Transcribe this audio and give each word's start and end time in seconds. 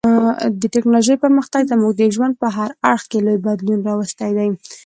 د 0.61 0.63
ټکنالوژۍ 0.73 1.15
پرمختګ 1.23 1.61
زموږ 1.71 1.91
د 1.97 2.03
ژوند 2.15 2.33
په 2.41 2.47
هر 2.55 2.69
اړخ 2.91 3.03
کې 3.11 3.19
لوی 3.25 3.37
بدلونونه 3.45 3.83
راوستي 3.89 4.29
دي. 4.37 4.49